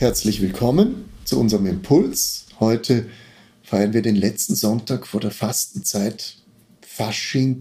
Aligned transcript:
Herzlich 0.00 0.40
willkommen 0.40 1.10
zu 1.24 1.38
unserem 1.38 1.66
Impuls. 1.66 2.46
Heute 2.58 3.04
feiern 3.62 3.92
wir 3.92 4.00
den 4.00 4.16
letzten 4.16 4.54
Sonntag 4.54 5.06
vor 5.06 5.20
der 5.20 5.30
Fastenzeit. 5.30 6.36
Fasching, 6.80 7.58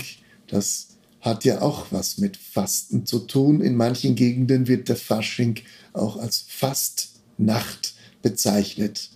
das 0.47 0.95
hat 1.19 1.43
ja 1.43 1.61
auch 1.61 1.87
was 1.91 2.17
mit 2.17 2.37
Fasten 2.37 3.05
zu 3.05 3.19
tun. 3.19 3.59
In 3.59 3.75
manchen 3.75 4.15
Gegenden 4.15 4.69
wird 4.69 4.87
der 4.87 4.95
Fasching 4.95 5.59
auch 5.91 6.15
als 6.15 6.45
Fastnacht 6.47 7.95
bezeichnet. 8.21 9.09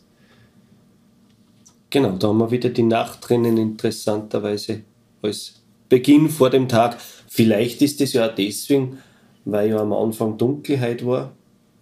Genau, 1.91 2.17
da 2.17 2.27
haben 2.27 2.39
wir 2.39 2.51
wieder 2.51 2.71
die 2.71 2.83
Nacht 2.83 3.19
drinnen, 3.21 3.55
interessanterweise 3.55 4.81
als 5.21 5.61
Beginn 5.87 6.27
vor 6.27 6.49
dem 6.49 6.67
Tag. 6.67 6.99
Vielleicht 7.29 7.81
ist 7.83 8.01
es 8.01 8.11
ja 8.11 8.29
auch 8.29 8.35
deswegen, 8.35 8.97
weil 9.45 9.69
ja 9.69 9.77
am 9.77 9.93
Anfang 9.93 10.37
Dunkelheit 10.37 11.05
war 11.05 11.31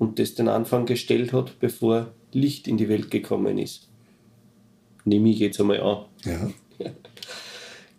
und 0.02 0.18
das 0.18 0.34
den 0.34 0.48
Anfang 0.48 0.88
gestellt 0.88 1.32
hat, 1.32 1.60
bevor 1.60 2.08
Licht 2.32 2.68
in 2.68 2.76
die 2.76 2.90
Welt 2.90 3.12
gekommen 3.12 3.60
ist. 3.60 3.88
Nehme 5.06 5.30
ich 5.30 5.38
jetzt 5.38 5.62
einmal 5.62 5.80
an. 5.80 6.06
Ja. 6.26 6.50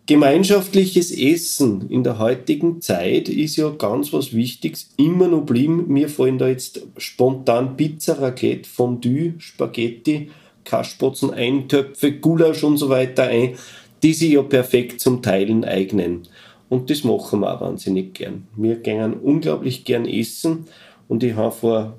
Gemeinschaftliches 0.05 1.17
Essen 1.17 1.89
in 1.89 2.03
der 2.03 2.19
heutigen 2.19 2.81
Zeit 2.81 3.29
ist 3.29 3.55
ja 3.55 3.69
ganz 3.69 4.11
was 4.11 4.33
Wichtiges. 4.33 4.89
Immer 4.97 5.29
noch 5.29 5.45
blieben, 5.45 5.87
mir 5.87 6.09
fallen 6.09 6.37
da 6.37 6.49
jetzt 6.49 6.85
spontan 6.97 7.77
Pizza, 7.77 8.19
Raclette, 8.19 8.67
Fondue, 8.67 9.35
Spaghetti, 9.37 10.29
Kaspotzen, 10.65 11.31
Eintöpfe, 11.31 12.11
Gulasch 12.11 12.65
und 12.65 12.75
so 12.75 12.89
weiter 12.89 13.27
ein, 13.29 13.55
die 14.03 14.13
sich 14.13 14.33
ja 14.33 14.43
perfekt 14.43 14.99
zum 14.99 15.21
Teilen 15.21 15.63
eignen. 15.63 16.23
Und 16.67 16.89
das 16.89 17.05
machen 17.05 17.39
wir 17.39 17.55
auch 17.55 17.61
wahnsinnig 17.61 18.13
gern. 18.13 18.45
Wir 18.57 18.75
gehen 18.75 19.13
unglaublich 19.13 19.85
gern 19.85 20.05
essen 20.05 20.65
und 21.13 21.21
ich 21.21 21.35
habe 21.35 21.51
vor 21.51 21.93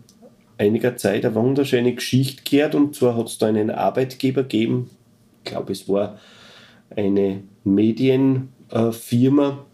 einiger 0.58 0.96
Zeit 0.96 1.24
eine 1.24 1.36
wunderschöne 1.36 1.94
Geschichte 1.94 2.42
gehört. 2.42 2.74
Und 2.74 2.96
zwar 2.96 3.16
hat 3.16 3.28
es 3.28 3.38
da 3.38 3.46
einen 3.46 3.70
Arbeitgeber 3.70 4.42
gegeben, 4.42 4.90
ich 5.44 5.52
glaube, 5.52 5.72
es 5.72 5.88
war 5.88 6.18
eine 6.96 7.44
Medienfirma. 7.62 9.64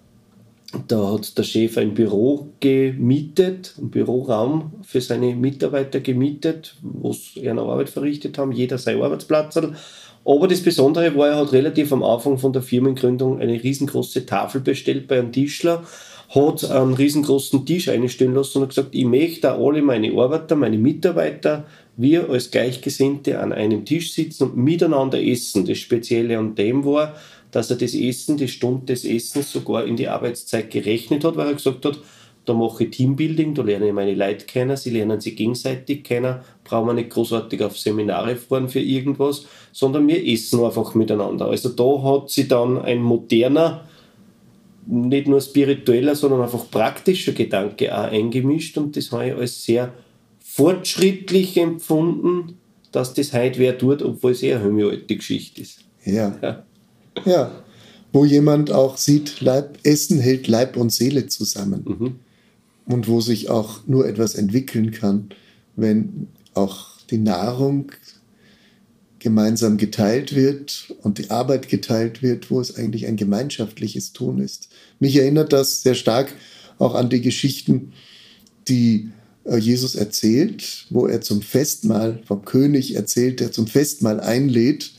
Da 0.88 1.12
hat 1.12 1.38
der 1.38 1.42
Chef 1.42 1.78
ein 1.78 1.94
Büro 1.94 2.48
gemietet, 2.60 3.76
einen 3.78 3.90
Büroraum 3.90 4.72
für 4.82 5.00
seine 5.00 5.34
Mitarbeiter 5.34 6.00
gemietet, 6.00 6.76
wo 6.82 7.14
sie 7.14 7.40
ihre 7.40 7.62
Arbeit 7.62 7.88
verrichtet 7.88 8.36
haben, 8.36 8.52
jeder 8.52 8.76
sein 8.76 9.00
Arbeitsplatz. 9.00 9.56
Aber 9.56 10.48
das 10.48 10.62
Besondere 10.62 11.16
war, 11.16 11.28
er 11.28 11.36
hat 11.36 11.54
relativ 11.54 11.94
am 11.94 12.02
Anfang 12.02 12.36
von 12.36 12.52
der 12.52 12.60
Firmengründung 12.60 13.40
eine 13.40 13.62
riesengroße 13.62 14.26
Tafel 14.26 14.60
bestellt 14.60 15.08
bei 15.08 15.18
einem 15.18 15.32
Tischler 15.32 15.82
hat 16.30 16.70
einen 16.70 16.94
riesengroßen 16.94 17.66
Tisch 17.66 17.88
einstellen 17.88 18.34
lassen 18.34 18.58
und 18.58 18.62
hat 18.62 18.70
gesagt, 18.70 18.94
ich 18.94 19.04
möchte 19.04 19.52
alle 19.52 19.82
meine 19.82 20.12
Arbeiter, 20.16 20.54
meine 20.54 20.78
Mitarbeiter, 20.78 21.64
wir 21.96 22.30
als 22.30 22.50
Gleichgesinnte 22.52 23.40
an 23.40 23.52
einem 23.52 23.84
Tisch 23.84 24.12
sitzen 24.12 24.44
und 24.44 24.56
miteinander 24.56 25.20
essen. 25.20 25.66
Das 25.66 25.78
Spezielle 25.78 26.38
an 26.38 26.54
dem 26.54 26.84
war, 26.84 27.16
dass 27.50 27.70
er 27.70 27.76
das 27.76 27.94
Essen, 27.94 28.36
die 28.36 28.48
Stunde 28.48 28.86
des 28.86 29.04
Essens 29.04 29.52
sogar 29.52 29.84
in 29.84 29.96
die 29.96 30.08
Arbeitszeit 30.08 30.70
gerechnet 30.70 31.24
hat, 31.24 31.36
weil 31.36 31.48
er 31.48 31.54
gesagt 31.54 31.84
hat, 31.84 31.98
da 32.46 32.54
mache 32.54 32.84
ich 32.84 32.90
Teambuilding, 32.90 33.54
da 33.54 33.62
lerne 33.62 33.88
ich 33.88 33.92
meine 33.92 34.14
Leute 34.14 34.46
kennen, 34.46 34.76
sie 34.76 34.90
lernen 34.90 35.20
sich 35.20 35.36
gegenseitig 35.36 36.04
kennen, 36.04 36.36
brauchen 36.64 36.86
wir 36.86 36.94
nicht 36.94 37.10
großartig 37.10 37.62
auf 37.62 37.78
Seminare 37.78 38.36
fahren 38.36 38.68
für 38.68 38.80
irgendwas, 38.80 39.46
sondern 39.72 40.08
wir 40.08 40.24
essen 40.26 40.64
einfach 40.64 40.94
miteinander. 40.94 41.46
Also 41.46 41.68
da 41.68 42.02
hat 42.02 42.30
sie 42.30 42.48
dann 42.48 42.78
ein 42.78 43.02
moderner 43.02 43.84
nicht 44.86 45.28
nur 45.28 45.40
spiritueller, 45.40 46.14
sondern 46.16 46.42
einfach 46.42 46.70
praktischer 46.70 47.32
Gedanke 47.32 47.96
auch 47.96 48.10
eingemischt 48.10 48.78
und 48.78 48.96
das 48.96 49.12
habe 49.12 49.28
ich 49.28 49.34
als 49.34 49.64
sehr 49.64 49.92
fortschrittlich 50.40 51.56
empfunden, 51.56 52.58
dass 52.92 53.14
das 53.14 53.32
heute 53.32 53.58
wer 53.58 53.78
tut, 53.78 54.02
obwohl 54.02 54.32
es 54.32 54.42
eher 54.42 54.60
eine 54.62 54.86
alte 54.86 55.16
Geschichte 55.16 55.62
ist. 55.62 55.80
Ja. 56.04 56.36
ja. 56.42 56.64
ja. 57.24 57.50
Wo 58.12 58.24
jemand 58.24 58.72
auch 58.72 58.96
sieht, 58.96 59.40
Leib, 59.40 59.78
Essen 59.84 60.18
hält 60.18 60.48
Leib 60.48 60.76
und 60.76 60.90
Seele 60.90 61.28
zusammen. 61.28 61.84
Mhm. 61.86 62.92
Und 62.92 63.06
wo 63.06 63.20
sich 63.20 63.48
auch 63.48 63.86
nur 63.86 64.08
etwas 64.08 64.34
entwickeln 64.34 64.90
kann, 64.90 65.28
wenn 65.76 66.26
auch 66.54 66.98
die 67.10 67.18
Nahrung 67.18 67.92
gemeinsam 69.20 69.76
geteilt 69.76 70.34
wird 70.34 70.94
und 71.02 71.18
die 71.18 71.30
Arbeit 71.30 71.68
geteilt 71.68 72.22
wird, 72.22 72.50
wo 72.50 72.60
es 72.60 72.76
eigentlich 72.76 73.06
ein 73.06 73.16
gemeinschaftliches 73.16 74.12
Tun 74.12 74.40
ist. 74.40 74.68
Mich 74.98 75.16
erinnert 75.16 75.52
das 75.52 75.82
sehr 75.82 75.94
stark 75.94 76.34
auch 76.78 76.94
an 76.94 77.10
die 77.10 77.20
Geschichten, 77.20 77.92
die 78.66 79.10
äh, 79.44 79.58
Jesus 79.58 79.94
erzählt, 79.94 80.86
wo 80.90 81.06
er 81.06 81.20
zum 81.20 81.42
Festmahl 81.42 82.20
vom 82.26 82.44
König 82.44 82.96
erzählt, 82.96 83.40
der 83.40 83.52
zum 83.52 83.66
Festmahl 83.66 84.20
einlädt 84.20 84.92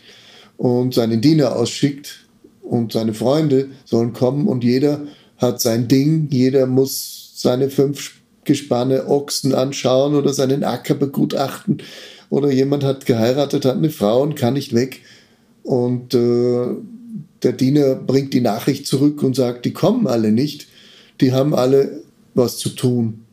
und 0.57 0.93
seinen 0.93 1.21
Diener 1.21 1.55
ausschickt. 1.55 2.19
Und 2.61 2.93
seine 2.93 3.13
Freunde 3.13 3.69
sollen 3.83 4.13
kommen 4.13 4.47
und 4.47 4.63
jeder 4.63 5.05
hat 5.37 5.59
sein 5.59 5.89
Ding, 5.89 6.27
jeder 6.29 6.67
muss 6.67 7.33
seine 7.35 7.69
fünf 7.69 8.21
Gespanne 8.43 9.07
Ochsen 9.07 9.53
anschauen 9.53 10.15
oder 10.15 10.33
seinen 10.33 10.63
Acker 10.63 10.93
begutachten 10.93 11.81
oder 12.31 12.49
jemand 12.49 12.83
hat 12.85 13.05
geheiratet, 13.05 13.65
hat 13.65 13.75
eine 13.75 13.89
Frau 13.89 14.23
und 14.23 14.35
kann 14.35 14.53
nicht 14.53 14.73
weg. 14.73 15.01
Und 15.63 16.13
äh, 16.13 16.67
der 17.43 17.51
Diener 17.51 17.95
bringt 17.95 18.33
die 18.33 18.39
Nachricht 18.39 18.87
zurück 18.87 19.21
und 19.21 19.35
sagt, 19.35 19.65
die 19.65 19.73
kommen 19.73 20.07
alle 20.07 20.31
nicht, 20.31 20.67
die 21.19 21.33
haben 21.33 21.53
alle 21.53 22.01
was 22.33 22.57
zu 22.57 22.69
tun. 22.69 23.25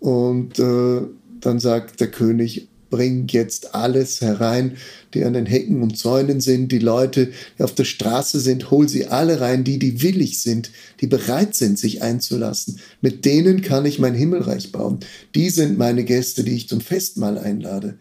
Und 0.00 0.58
äh, 0.58 1.02
dann 1.40 1.60
sagt 1.60 2.00
der 2.00 2.10
König, 2.10 2.66
bring 2.90 3.28
jetzt 3.28 3.76
alles 3.76 4.20
herein, 4.20 4.76
die 5.14 5.24
an 5.24 5.34
den 5.34 5.46
Hecken 5.46 5.80
und 5.80 5.96
Zäunen 5.96 6.40
sind, 6.40 6.72
die 6.72 6.80
Leute, 6.80 7.30
die 7.58 7.62
auf 7.62 7.74
der 7.76 7.84
Straße 7.84 8.40
sind, 8.40 8.72
hol 8.72 8.88
sie 8.88 9.06
alle 9.06 9.40
rein, 9.40 9.62
die, 9.62 9.78
die 9.78 10.02
willig 10.02 10.42
sind, 10.42 10.72
die 11.00 11.06
bereit 11.06 11.54
sind, 11.54 11.78
sich 11.78 12.02
einzulassen. 12.02 12.80
Mit 13.00 13.24
denen 13.24 13.62
kann 13.62 13.86
ich 13.86 14.00
mein 14.00 14.14
Himmelreich 14.14 14.72
bauen. 14.72 14.98
Die 15.36 15.48
sind 15.48 15.78
meine 15.78 16.02
Gäste, 16.02 16.42
die 16.42 16.56
ich 16.56 16.68
zum 16.68 16.80
Festmahl 16.80 17.38
einlade. 17.38 17.94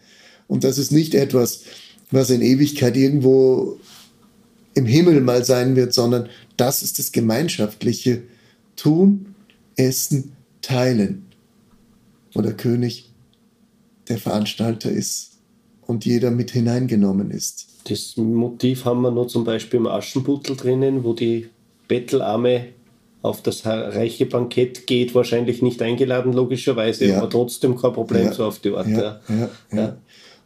Und 0.52 0.66
das 0.66 0.78
ist 0.78 0.92
nicht 0.92 1.16
etwas, 1.16 1.64
was 2.12 2.30
in 2.30 2.42
Ewigkeit 2.42 2.98
irgendwo 2.98 3.80
im 4.74 4.86
Himmel 4.86 5.22
mal 5.22 5.46
sein 5.46 5.78
wird, 5.78 5.94
sondern 5.94 6.28
das 6.58 6.84
ist 6.84 7.00
das 7.00 7.14
gemeinschaftliche 7.14 8.24
Tun, 8.76 9.34
Essen, 9.78 10.34
Teilen, 10.62 11.26
wo 12.34 12.42
der 12.42 12.52
König 12.52 13.10
der 14.10 14.18
Veranstalter 14.18 14.92
ist 14.92 15.38
und 15.88 16.04
jeder 16.04 16.32
mit 16.32 16.52
hineingenommen 16.52 17.32
ist. 17.32 17.68
Das 17.86 18.18
Motiv 18.18 18.84
haben 18.84 19.04
wir 19.04 19.12
noch 19.12 19.28
zum 19.28 19.46
Beispiel 19.46 19.80
im 19.80 19.88
Aschenputtel 19.88 20.58
drinnen, 20.58 21.06
wo 21.06 21.14
die 21.14 21.48
Bettelarme 21.88 22.66
auf 23.22 23.42
das 23.42 23.66
reiche 23.66 24.26
Bankett 24.26 24.86
geht, 24.86 25.16
wahrscheinlich 25.16 25.62
nicht 25.62 25.82
eingeladen, 25.82 26.34
logischerweise, 26.34 27.06
ja. 27.06 27.20
aber 27.20 27.30
trotzdem 27.30 27.78
kein 27.78 27.94
Problem 27.94 28.26
ja. 28.26 28.34
so 28.34 28.44
auf 28.44 28.60
die 28.60 28.72
Art. 28.72 28.90
Ja. 28.90 29.22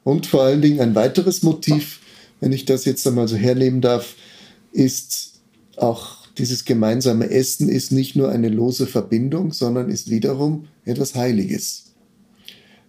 Und 0.06 0.28
vor 0.28 0.44
allen 0.44 0.62
Dingen 0.62 0.80
ein 0.82 0.94
weiteres 0.94 1.42
Motiv, 1.42 2.00
wenn 2.40 2.54
ich 2.54 2.66
das 2.66 2.86
jetzt 2.86 3.06
einmal 3.08 3.28
so 3.28 3.36
hernehmen 3.36 3.82
darf, 3.82 4.14
ist 4.72 5.40
auch 5.78 6.28
dieses 6.38 6.64
gemeinsame 6.64 7.32
Essen 7.32 7.70
ist 7.70 7.92
nicht 7.92 8.16
nur 8.16 8.30
eine 8.30 8.50
lose 8.50 8.86
Verbindung, 8.86 9.52
sondern 9.52 9.90
ist 9.90 10.12
wiederum 10.12 10.68
etwas 10.84 11.16
Heiliges. 11.16 11.86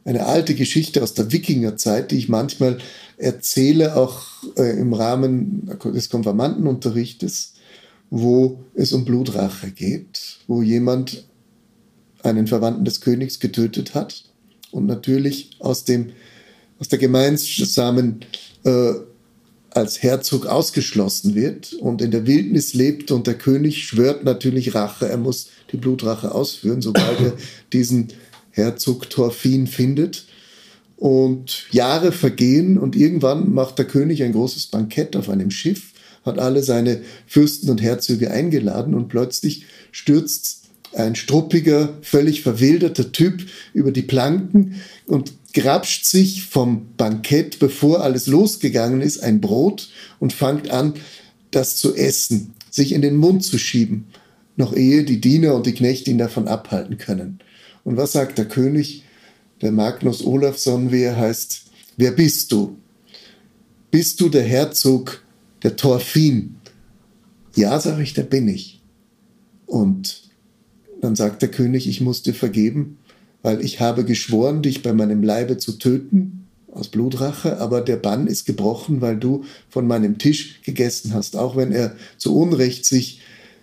Eine 0.05 0.27
alte 0.27 0.55
Geschichte 0.55 1.03
aus 1.03 1.15
der 1.15 1.33
Wikingerzeit, 1.33 2.11
die 2.11 2.19
ich 2.19 2.29
manchmal 2.29 2.79
erzähle, 3.17 3.97
auch 3.97 4.23
äh, 4.59 4.79
im 4.79 4.93
Rahmen 4.93 5.71
des 5.87 6.11
Konfirmandenunterrichtes, 6.11 7.55
wo 8.11 8.61
es 8.75 8.93
um 8.93 9.07
Blutrache 9.07 9.71
geht, 9.71 10.41
wo 10.49 10.61
jemand 10.61 11.27
einen 12.23 12.47
Verwandten 12.47 12.85
des 12.85 13.01
Königs 13.01 13.41
getötet 13.41 13.95
hat 13.95 14.25
und 14.71 14.85
natürlich 14.85 15.57
aus 15.61 15.85
dem 15.85 16.11
aus 16.79 16.89
der 16.89 16.99
gemeinsamen 16.99 18.25
äh, 18.65 18.93
als 19.71 20.03
Herzog 20.03 20.47
ausgeschlossen 20.47 21.35
wird 21.35 21.75
und 21.75 22.01
in 22.01 22.11
der 22.11 22.27
Wildnis 22.27 22.73
lebt 22.73 23.11
und 23.11 23.27
der 23.27 23.35
König 23.35 23.85
schwört 23.85 24.25
natürlich 24.25 24.75
Rache. 24.75 25.07
Er 25.07 25.19
muss 25.19 25.49
die 25.71 25.77
Blutrache 25.77 26.35
ausführen, 26.35 26.81
sobald 26.81 27.21
er 27.21 27.35
diesen 27.73 28.09
Herzog 28.51 29.11
Thorfin 29.11 29.67
findet. 29.67 30.25
Und 30.97 31.67
Jahre 31.73 32.11
vergehen 32.11 32.79
und 32.79 32.97
irgendwann 32.97 33.53
macht 33.53 33.79
der 33.79 33.85
König 33.85 34.23
ein 34.23 34.33
großes 34.33 34.69
Bankett 34.69 35.15
auf 35.15 35.29
einem 35.29 35.51
Schiff, 35.51 35.93
hat 36.25 36.39
alle 36.39 36.63
seine 36.63 37.03
Fürsten 37.27 37.69
und 37.69 37.83
Herzöge 37.83 38.31
eingeladen 38.31 38.95
und 38.95 39.09
plötzlich 39.09 39.67
stürzt 39.93 40.63
ein 40.95 41.15
struppiger, 41.15 41.99
völlig 42.01 42.41
verwilderter 42.41 43.13
Typ 43.13 43.45
über 43.75 43.93
die 43.93 44.03
Planken 44.03 44.81
und 45.05 45.35
grapscht 45.57 46.05
sich 46.05 46.45
vom 46.45 46.89
Bankett, 46.99 47.59
bevor 47.59 48.03
alles 48.03 48.27
losgegangen 48.27 49.01
ist, 49.01 49.23
ein 49.23 49.41
Brot 49.41 49.89
und 50.21 50.35
fängt 50.35 50.71
an, 50.71 50.93
das 51.51 51.77
zu 51.77 51.95
essen, 51.95 52.53
sich 52.71 52.93
in 52.93 53.01
den 53.01 53.17
Mund 53.17 53.43
zu 53.43 53.59
schieben, 53.59 54.05
noch 54.57 54.77
ehe 54.77 55.03
die 55.05 55.19
Diener 55.19 55.55
und 55.55 55.65
die 55.65 55.73
Knechte 55.73 56.11
ihn 56.11 56.19
davon 56.19 56.47
abhalten 56.47 56.99
können. 56.99 57.39
Und 57.85 57.97
was 57.97 58.13
sagt 58.13 58.37
der 58.37 58.45
König? 58.45 59.05
Der 59.63 59.73
Magnus 59.73 60.23
Olafsson, 60.23 60.93
wie 60.93 61.01
er 61.01 61.17
heißt, 61.17 61.63
wer 61.97 62.11
bist 62.11 62.53
du? 62.53 62.77
Bist 63.91 64.21
du 64.21 64.29
der 64.29 64.45
Herzog 64.45 65.25
der 65.63 65.77
Thorfin? 65.77 66.57
Ja, 67.55 67.81
sage 67.81 68.03
ich, 68.03 68.13
der 68.13 68.25
bin 68.25 68.47
ich. 68.47 68.83
Und 69.65 70.29
dann 71.01 71.17
sagt 71.17 71.41
der 71.41 71.51
König, 71.51 71.89
ich 71.89 72.03
muss 72.03 72.23
dir 72.23 72.35
vergeben, 72.35 72.99
weil 73.47 73.65
ich 73.65 73.79
habe 73.79 74.05
geschworen, 74.05 74.61
dich 74.61 74.83
bei 74.83 74.93
meinem 74.93 75.23
Leibe 75.23 75.57
zu 75.57 75.79
töten, 75.79 76.49
aus 76.73 76.89
Blutrache, 76.89 77.59
aber 77.59 77.81
der 77.81 77.97
Bann 77.97 78.27
ist 78.27 78.45
gebrochen, 78.45 79.01
weil 79.01 79.17
du 79.19 79.45
von 79.69 79.87
meinem 79.87 80.19
Tisch 80.19 80.61
gegessen 80.63 81.15
hast, 81.15 81.37
auch 81.37 81.55
wenn 81.55 81.71
er 81.71 81.95
zu 82.19 82.37
Unrecht 82.37 82.85
sich 82.85 83.21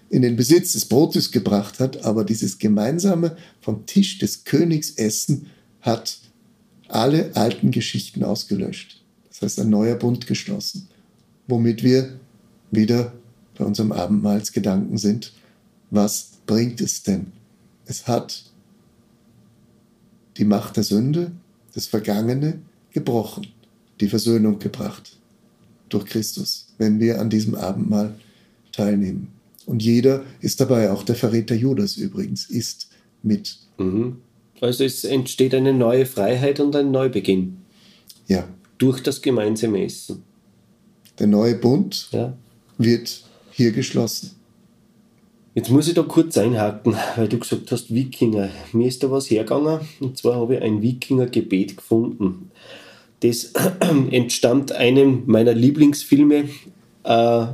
in 0.09 0.21
den 0.21 0.37
Besitz 0.37 0.71
des 0.71 0.85
Brotes 0.85 1.33
gebracht 1.33 1.81
hat, 1.81 2.05
aber 2.05 2.23
dieses 2.23 2.59
gemeinsame 2.59 3.35
vom 3.59 3.85
Tisch 3.85 4.19
des 4.19 4.45
Königs 4.45 4.91
essen 4.91 5.47
hat 5.81 6.17
alle 6.87 7.35
alten 7.35 7.71
Geschichten 7.71 8.23
ausgelöscht. 8.23 9.03
Das 9.27 9.41
heißt, 9.41 9.59
ein 9.59 9.69
neuer 9.69 9.95
Bund 9.95 10.27
geschlossen, 10.27 10.87
womit 11.45 11.83
wir 11.83 12.19
wieder 12.71 13.11
bei 13.57 13.65
unserem 13.65 13.91
Abendmahlsgedanken 13.91 14.97
sind. 14.97 15.33
Was 15.91 16.29
bringt 16.47 16.79
es 16.79 17.03
denn? 17.03 17.33
Es 17.85 18.07
hat 18.07 18.52
die 20.37 20.45
Macht 20.45 20.77
der 20.77 20.83
Sünde, 20.83 21.31
das 21.73 21.87
Vergangene, 21.87 22.59
gebrochen, 22.91 23.47
die 23.99 24.07
Versöhnung 24.07 24.59
gebracht 24.59 25.17
durch 25.89 26.05
Christus, 26.05 26.67
wenn 26.77 26.99
wir 26.99 27.19
an 27.19 27.29
diesem 27.29 27.55
Abendmahl 27.55 28.15
teilnehmen. 28.71 29.27
Und 29.65 29.81
jeder 29.81 30.23
ist 30.41 30.59
dabei, 30.59 30.91
auch 30.91 31.03
der 31.03 31.15
Verräter 31.15 31.55
Judas 31.55 31.97
übrigens, 31.97 32.49
ist 32.49 32.89
mit. 33.21 33.57
Mhm. 33.77 34.17
Also 34.59 34.83
es 34.83 35.03
entsteht 35.03 35.53
eine 35.53 35.73
neue 35.73 36.05
Freiheit 36.05 36.59
und 36.59 36.75
ein 36.75 36.91
Neubeginn. 36.91 37.57
Ja. 38.27 38.47
Durch 38.77 39.01
das 39.01 39.21
gemeinsame 39.21 39.83
Essen. 39.83 40.23
Der 41.19 41.27
neue 41.27 41.55
Bund 41.55 42.09
ja. 42.11 42.35
wird 42.77 43.23
hier 43.51 43.71
geschlossen. 43.71 44.31
Jetzt 45.55 45.69
muss 45.69 45.87
ich 45.87 45.93
da 45.93 46.01
kurz 46.01 46.35
einhaken, 46.39 46.95
weil 47.15 47.27
du 47.27 47.37
gesagt 47.37 47.71
hast 47.71 47.93
Wikinger. 47.93 48.49
Mir 48.71 48.87
ist 48.87 49.03
da 49.03 49.11
was 49.11 49.29
hergegangen 49.29 49.81
und 49.99 50.17
zwar 50.17 50.37
habe 50.37 50.55
ich 50.55 50.63
ein 50.63 50.81
Wikinger-Gebet 50.81 51.77
gefunden. 51.77 52.49
Das 53.19 53.53
entstammt 54.11 54.71
einem 54.71 55.23
meiner 55.27 55.53
Lieblingsfilme 55.53 56.49
äh, 57.03 57.45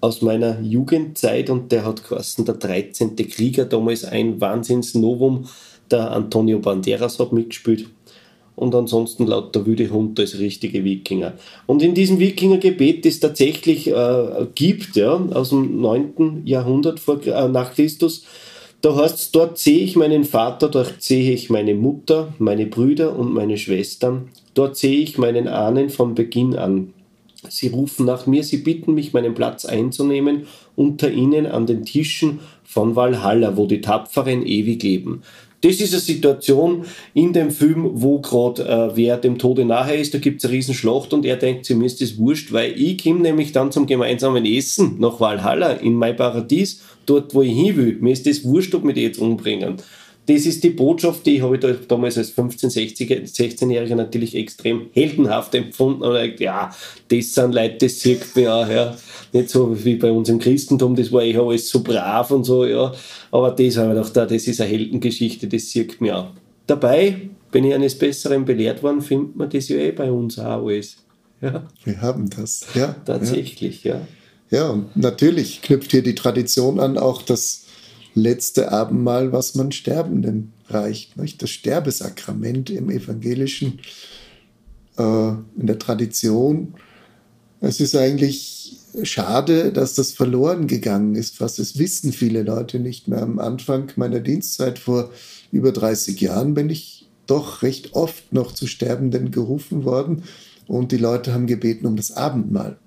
aus 0.00 0.22
meiner 0.22 0.60
Jugendzeit 0.60 1.50
und 1.50 1.72
der 1.72 1.84
hat 1.84 2.08
geheißen 2.08 2.44
Der 2.44 2.54
13. 2.54 3.16
Krieger, 3.16 3.64
damals 3.64 4.04
ein 4.04 4.40
Wahnsinns-Novum. 4.40 5.48
Der 5.90 6.12
Antonio 6.12 6.60
Banderas 6.60 7.18
hat 7.18 7.32
mitgespielt 7.32 7.88
und 8.58 8.74
ansonsten 8.74 9.26
laut 9.26 9.54
der 9.54 9.66
Wüde 9.66 9.88
Hund 9.90 10.18
als 10.18 10.38
richtige 10.38 10.84
Wikinger. 10.84 11.34
Und 11.66 11.82
in 11.82 11.94
diesem 11.94 12.18
Wikingergebet, 12.18 13.04
das 13.04 13.14
es 13.14 13.20
tatsächlich 13.20 13.88
äh, 13.88 14.46
gibt, 14.54 14.96
ja, 14.96 15.14
aus 15.32 15.50
dem 15.50 15.80
9. 15.80 16.42
Jahrhundert 16.44 16.98
vor, 16.98 17.24
äh, 17.24 17.48
nach 17.48 17.74
Christus, 17.74 18.24
da 18.80 18.94
heißt 18.94 19.16
es, 19.16 19.30
dort 19.30 19.58
sehe 19.58 19.80
ich 19.80 19.96
meinen 19.96 20.24
Vater, 20.24 20.68
dort 20.68 21.02
sehe 21.02 21.32
ich 21.32 21.50
meine 21.50 21.74
Mutter, 21.74 22.32
meine 22.38 22.66
Brüder 22.66 23.16
und 23.16 23.32
meine 23.32 23.58
Schwestern, 23.58 24.28
dort 24.54 24.76
sehe 24.76 24.98
ich 24.98 25.18
meinen 25.18 25.48
Ahnen 25.48 25.88
von 25.90 26.14
Beginn 26.14 26.56
an. 26.56 26.92
Sie 27.48 27.68
rufen 27.68 28.04
nach 28.04 28.26
mir, 28.26 28.42
sie 28.42 28.58
bitten 28.58 28.94
mich, 28.94 29.12
meinen 29.12 29.34
Platz 29.34 29.64
einzunehmen 29.64 30.46
unter 30.74 31.10
ihnen 31.10 31.46
an 31.46 31.66
den 31.66 31.84
Tischen 31.84 32.40
von 32.64 32.96
Valhalla, 32.96 33.56
wo 33.56 33.66
die 33.66 33.80
Tapferen 33.80 34.44
ewig 34.44 34.82
leben. 34.82 35.22
Das 35.60 35.80
ist 35.80 35.92
eine 35.92 36.00
Situation 36.00 36.84
in 37.14 37.32
dem 37.32 37.50
Film, 37.50 37.90
wo 37.94 38.20
gerade 38.20 38.62
äh, 38.62 38.96
wer 38.96 39.16
dem 39.16 39.38
Tode 39.38 39.64
nahe 39.64 39.96
ist, 39.96 40.14
da 40.14 40.18
gibt 40.18 40.38
es 40.38 40.44
eine 40.44 40.54
Riesenschlacht 40.54 41.12
und 41.12 41.24
er 41.24 41.36
denkt, 41.36 41.66
sie 41.66 41.74
mir 41.74 41.86
ist 41.86 42.00
das 42.00 42.16
wurscht, 42.16 42.52
weil 42.52 42.80
ich 42.80 43.02
komme 43.02 43.20
nämlich 43.20 43.50
dann 43.50 43.72
zum 43.72 43.86
gemeinsamen 43.86 44.46
Essen 44.46 45.00
nach 45.00 45.18
Valhalla 45.18 45.72
in 45.72 45.94
mein 45.94 46.14
Paradies, 46.14 46.82
dort 47.06 47.34
wo 47.34 47.42
ich 47.42 47.52
hin 47.52 47.76
will. 47.76 47.98
Mir 48.00 48.12
ist 48.12 48.26
das 48.26 48.44
wurscht, 48.44 48.72
ob 48.76 48.84
mich 48.84 48.94
die 48.94 49.02
jetzt 49.02 49.18
umbringen 49.18 49.78
das 50.28 50.44
ist 50.44 50.62
die 50.62 50.70
Botschaft, 50.70 51.24
die 51.24 51.40
habe 51.40 51.54
ich 51.54 51.62
da 51.62 51.72
damals 51.72 52.18
als 52.18 52.36
15-, 52.36 52.70
16-Jähriger 52.70 53.94
natürlich 53.94 54.34
extrem 54.34 54.90
heldenhaft 54.92 55.54
empfunden. 55.54 56.02
Und 56.02 56.38
ja, 56.38 56.70
das 57.08 57.32
sind 57.32 57.54
Leute, 57.54 57.86
das 57.86 58.00
sieht 58.00 58.36
mir 58.36 58.54
auch, 58.54 58.68
ja. 58.68 58.94
Nicht 59.32 59.48
so 59.48 59.74
wie 59.84 59.96
bei 59.96 60.12
uns 60.12 60.28
im 60.28 60.38
Christentum, 60.38 60.94
das 60.96 61.10
war 61.12 61.22
eh 61.22 61.34
alles 61.34 61.70
so 61.70 61.82
brav 61.82 62.30
und 62.30 62.44
so, 62.44 62.66
ja. 62.66 62.92
Aber 63.30 63.52
das 63.52 63.78
habe 63.78 63.98
ich 63.98 64.12
gedacht, 64.12 64.30
das 64.30 64.46
ist 64.46 64.60
eine 64.60 64.68
Heldengeschichte, 64.68 65.46
das 65.48 65.70
sieht 65.70 65.98
mir 65.98 66.18
auch. 66.18 66.30
Dabei 66.66 67.30
bin 67.50 67.64
ich 67.64 67.72
eines 67.72 67.96
Besseren 67.96 68.44
belehrt 68.44 68.82
worden, 68.82 69.00
findet 69.00 69.34
man 69.34 69.48
das 69.48 69.68
ja 69.70 69.78
eh 69.78 69.92
bei 69.92 70.12
uns 70.12 70.38
auch 70.38 70.66
alles. 70.66 70.98
Ja. 71.40 71.66
Wir 71.84 72.02
haben 72.02 72.28
das, 72.28 72.66
ja. 72.74 72.94
Tatsächlich, 73.06 73.82
ja. 73.82 74.02
Ja, 74.50 74.58
ja 74.58 74.68
und 74.68 74.94
natürlich 74.94 75.62
knüpft 75.62 75.90
hier 75.90 76.02
die 76.02 76.14
Tradition 76.14 76.80
an, 76.80 76.98
auch 76.98 77.22
das 77.22 77.64
letzte 78.18 78.72
Abendmahl, 78.72 79.32
was 79.32 79.54
man 79.54 79.72
Sterbenden 79.72 80.52
reicht. 80.68 81.16
Nicht? 81.16 81.42
Das 81.42 81.50
Sterbesakrament 81.50 82.70
im 82.70 82.90
evangelischen, 82.90 83.80
äh, 84.98 85.02
in 85.02 85.66
der 85.66 85.78
Tradition. 85.78 86.74
Es 87.60 87.80
ist 87.80 87.96
eigentlich 87.96 88.76
schade, 89.02 89.72
dass 89.72 89.94
das 89.94 90.12
verloren 90.12 90.66
gegangen 90.66 91.14
ist. 91.14 91.36
Fast 91.36 91.58
das 91.58 91.78
wissen 91.78 92.12
viele 92.12 92.42
Leute 92.42 92.78
nicht 92.78 93.08
mehr. 93.08 93.22
Am 93.22 93.38
Anfang 93.38 93.92
meiner 93.96 94.20
Dienstzeit 94.20 94.78
vor 94.78 95.10
über 95.52 95.72
30 95.72 96.20
Jahren 96.20 96.54
bin 96.54 96.70
ich 96.70 97.08
doch 97.26 97.62
recht 97.62 97.94
oft 97.94 98.32
noch 98.32 98.52
zu 98.52 98.66
Sterbenden 98.66 99.30
gerufen 99.30 99.84
worden 99.84 100.24
und 100.66 100.92
die 100.92 100.96
Leute 100.96 101.32
haben 101.32 101.46
gebeten 101.46 101.86
um 101.86 101.96
das 101.96 102.12
Abendmahl. 102.12 102.78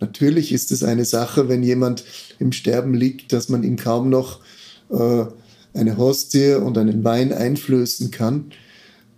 Natürlich 0.00 0.52
ist 0.52 0.72
es 0.72 0.82
eine 0.82 1.04
Sache, 1.04 1.48
wenn 1.48 1.62
jemand 1.62 2.04
im 2.38 2.52
Sterben 2.52 2.94
liegt, 2.94 3.32
dass 3.32 3.48
man 3.48 3.62
ihm 3.62 3.76
kaum 3.76 4.10
noch 4.10 4.40
äh, 4.90 5.24
eine 5.72 5.96
Hostie 5.96 6.54
und 6.54 6.76
einen 6.78 7.04
Wein 7.04 7.32
einflößen 7.32 8.10
kann, 8.10 8.52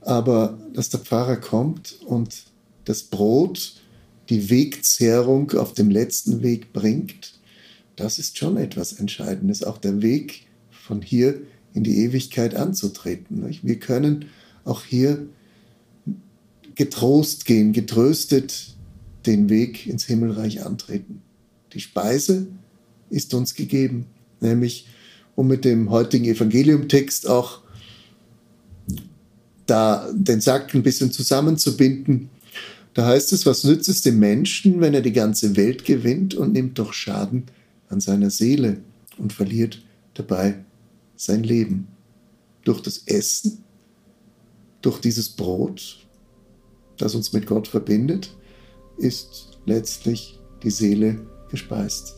aber 0.01 0.59
dass 0.75 0.89
der 0.89 1.01
Pfarrer 1.01 1.37
kommt 1.37 1.97
und 2.07 2.45
das 2.85 3.03
Brot, 3.03 3.75
die 4.29 4.51
Wegzehrung 4.51 5.53
auf 5.53 5.75
dem 5.75 5.91
letzten 5.91 6.43
Weg 6.43 6.73
bringt, 6.73 7.39
das 7.97 8.19
ist 8.19 8.39
schon 8.39 8.57
etwas 8.57 8.93
Entscheidendes. 8.93 9.65
Auch 9.65 9.79
der 9.79 10.03
Weg 10.03 10.47
von 10.71 11.03
hier 11.03 11.41
in 11.75 11.83
die 11.83 11.99
Ewigkeit 12.05 12.55
anzutreten. 12.55 13.45
Wir 13.63 13.79
können 13.79 14.27
auch 14.65 14.85
hier 14.85 15.27
getrost 16.75 17.45
gehen, 17.45 17.73
getröstet 17.73 18.77
den 19.27 19.49
Weg 19.49 19.87
ins 19.87 20.05
Himmelreich 20.05 20.65
antreten. 20.65 21.23
Die 21.73 21.81
Speise 21.81 22.47
ist 23.11 23.35
uns 23.35 23.55
gegeben, 23.55 24.07
nämlich 24.41 24.87
um 25.35 25.47
mit 25.47 25.65
dem 25.65 25.91
heutigen 25.91 26.25
Evangeliumtext 26.25 27.29
auch 27.29 27.63
da 29.67 30.11
den 30.13 30.41
Sack 30.41 30.75
ein 30.75 30.83
bisschen 30.83 31.13
zusammenzubinden. 31.13 32.31
Da 32.95 33.07
heißt 33.07 33.33
es, 33.33 33.47
was 33.47 33.65
nützt 33.65 33.89
es 33.89 34.03
dem 34.03 34.19
Menschen, 34.19 34.81
wenn 34.81 34.95
er 34.95 35.03
die 35.03 35.13
ganze 35.13 35.57
Welt 35.57 35.85
gewinnt 35.85 36.35
und 36.35 36.53
nimmt 36.53 36.79
doch 36.79 36.93
Schaden 36.93 37.45
an 37.89 38.01
seiner 38.01 38.31
Seele 38.31 38.79
und 39.19 39.33
verliert 39.33 39.83
dabei 40.15 40.65
sein 41.17 41.43
Leben. 41.43 41.89
Durch 42.65 42.81
das 42.81 43.03
Essen, 43.07 43.63
durch 44.83 45.01
dieses 45.01 45.29
Brot, 45.29 46.07
das 46.97 47.15
uns 47.15 47.33
mit 47.33 47.47
Gott 47.47 47.69
verbindet, 47.69 48.35
ist 48.99 49.59
letztlich 49.67 50.39
die 50.63 50.71
Seele 50.71 51.27
gespeist. 51.51 52.18